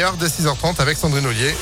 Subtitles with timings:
[0.00, 1.54] demi-heure dès 6h30 avec Sandrine Ollier.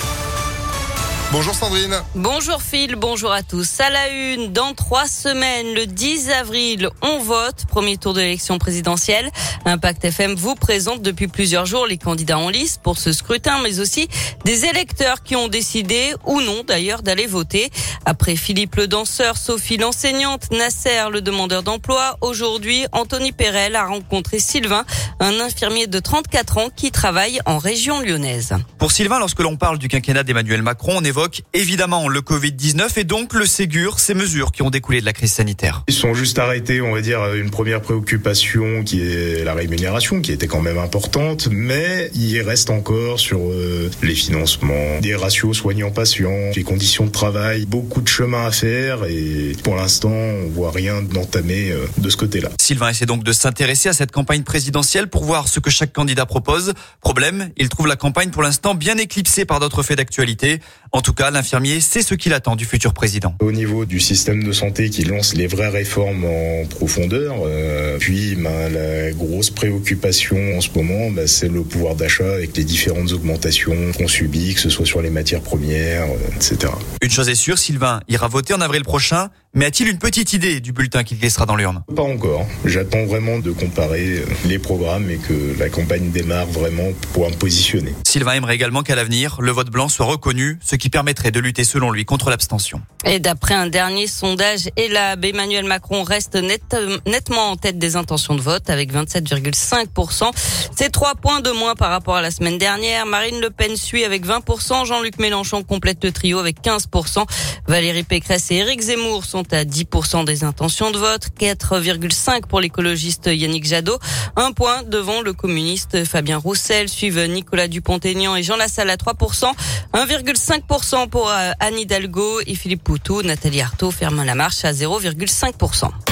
[1.31, 1.95] Bonjour Sandrine.
[2.15, 3.81] Bonjour Phil, bonjour à tous.
[3.81, 7.67] À la une, dans trois semaines, le 10 avril, on vote.
[7.69, 9.31] Premier tour de l'élection présidentielle.
[9.67, 13.79] Impact FM vous présente depuis plusieurs jours les candidats en liste pour ce scrutin, mais
[13.79, 14.09] aussi
[14.47, 17.71] des électeurs qui ont décidé, ou non d'ailleurs, d'aller voter.
[18.07, 24.39] Après Philippe le danseur, Sophie l'enseignante, Nasser le demandeur d'emploi, aujourd'hui, Anthony Perel a rencontré
[24.39, 24.87] Sylvain,
[25.21, 28.55] un infirmier de 34 ans qui travaille en région lyonnaise.
[28.79, 31.18] Pour Sylvain, lorsque l'on parle du quinquennat d'Emmanuel Macron, on évoque
[31.55, 35.33] évidemment le Covid-19 et donc le Ségur, ces mesures qui ont découlé de la crise
[35.33, 35.85] sanitaire.
[35.89, 40.33] Ils sont juste arrêtés, on va dire, une première préoccupation qui est la rémunération, qui
[40.33, 46.51] était quand même importante, mais il reste encore sur euh, les financements, des ratios soignants-patients,
[46.55, 51.03] les conditions de travail, beaucoup de chemin à faire et pour l'instant, on voit rien
[51.03, 52.51] d'entamé euh, de ce côté-là.
[52.61, 56.27] Sylvain essaie donc de s'intéresser à cette campagne présidentielle pour voir ce que chaque candidat
[56.27, 56.75] propose.
[57.01, 60.61] Problème, il trouve la campagne pour l'instant bien éclipsée par d'autres faits d'actualité.
[60.93, 63.35] En tout cas, l'infirmier sait ce qu'il attend du futur président.
[63.41, 68.37] Au niveau du système de santé qui lance les vraies réformes en profondeur, euh, puis
[68.37, 73.13] ben, la grosse préoccupation en ce moment, ben, c'est le pouvoir d'achat avec les différentes
[73.13, 76.73] augmentations qu'on subit, que ce soit sur les matières premières, euh, etc.
[77.03, 80.61] Une chose est sûre, Sylvain ira voter en avril prochain, mais a-t-il une petite idée
[80.61, 81.83] du bulletin qu'il laissera dans l'urne?
[81.97, 82.47] Pas encore.
[82.65, 87.35] J'attends vraiment de comparer euh, les programmes et que la campagne démarre vraiment pour me
[87.35, 87.95] positionner.
[88.07, 91.65] Sylvain aimerait également qu'à l'avenir, le vote blanc soit reconnu, ce qui permettrait de lutter
[91.65, 92.83] selon lui contre l'abstention.
[93.05, 98.35] Et d'après un dernier sondage ELAB, Emmanuel Macron reste net, nettement en tête des intentions
[98.35, 100.31] de vote avec 27,5%.
[100.77, 103.07] C'est trois points de moins par rapport à la semaine dernière.
[103.07, 104.85] Marine Le Pen suit avec 20%.
[104.85, 107.25] Jean-Luc Mélenchon complète le trio avec 15%.
[107.67, 111.29] Valérie Pécresse et Éric Zemmour sont à 10% des intentions de vote.
[111.39, 113.99] 4,5% pour l'écologiste Yannick Jadot.
[114.37, 116.89] Un point devant le communiste Fabien Roussel.
[116.89, 119.53] Suivent Nicolas Dupont-Aignan et Jean Lassalle à 3%.
[119.95, 123.23] 1,5% pour euh, Anne Hidalgo et Philippe Poutou.
[123.23, 126.08] Nathalie Arthaud ferme la marche à 0,5%.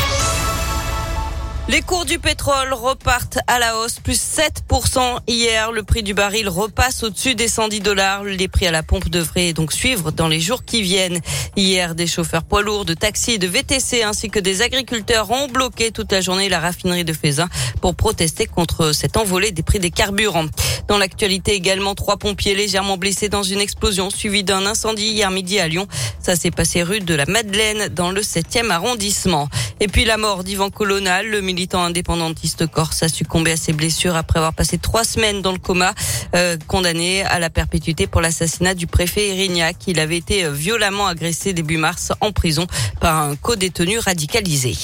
[1.68, 5.72] Les cours du pétrole repartent à la hausse, plus 7% hier.
[5.72, 8.22] Le prix du baril repasse au-dessus des 110 dollars.
[8.22, 11.20] Les prix à la pompe devraient donc suivre dans les jours qui viennent.
[11.56, 15.48] Hier, des chauffeurs poids lourds, de taxis et de VTC ainsi que des agriculteurs ont
[15.48, 17.48] bloqué toute la journée la raffinerie de Fézin
[17.80, 20.46] pour protester contre cette envolée des prix des carburants.
[20.88, 25.58] Dans l'actualité également, trois pompiers légèrement blessés dans une explosion suivie d'un incendie hier midi
[25.58, 25.86] à Lyon.
[26.20, 29.48] Ça s'est passé rue de la Madeleine dans le 7e arrondissement.
[29.80, 34.16] Et puis la mort d'Ivan Colonal, le militant indépendantiste corse, a succombé à ses blessures
[34.16, 35.92] après avoir passé trois semaines dans le coma,
[36.34, 39.76] euh, condamné à la perpétuité pour l'assassinat du préfet Erignac.
[39.86, 42.66] Il avait été violemment agressé début mars en prison
[43.00, 44.74] par un co-détenu radicalisé.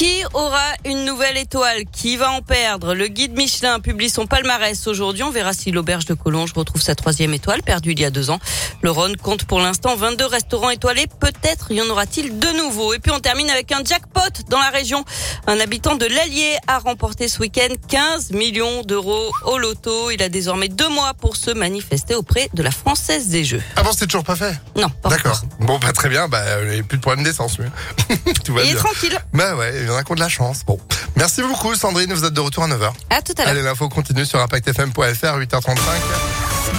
[0.00, 1.82] Qui aura une nouvelle étoile?
[1.92, 2.94] Qui va en perdre?
[2.94, 5.22] Le guide Michelin publie son palmarès aujourd'hui.
[5.24, 8.30] On verra si l'auberge de Collonges retrouve sa troisième étoile, perdue il y a deux
[8.30, 8.38] ans.
[8.80, 11.06] Le Rhône compte pour l'instant 22 restaurants étoilés.
[11.20, 12.94] Peut-être y en aura-t-il de nouveaux.
[12.94, 15.04] Et puis on termine avec un jackpot dans la région.
[15.46, 20.10] Un habitant de l'Allier a remporté ce week-end 15 millions d'euros au loto.
[20.10, 23.62] Il a désormais deux mois pour se manifester auprès de la Française des Jeux.
[23.76, 24.58] Avant, c'était toujours pas fait?
[24.76, 25.42] Non, D'accord.
[25.58, 26.26] Bon, bah très bien.
[26.26, 27.58] Bah, il n'y a plus de problème d'essence.
[28.46, 29.18] Tout va Il est tranquille.
[29.34, 30.64] Bah ouais, y en a qui ont de la chance.
[30.66, 30.78] Bon.
[31.16, 32.12] Merci beaucoup, Sandrine.
[32.12, 32.92] Vous êtes de retour à 9h.
[33.10, 33.50] À tout à l'heure.
[33.50, 35.76] Allez, l'info continue sur ImpactFM.fr, 8h35.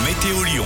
[0.06, 0.66] Météo Lyon.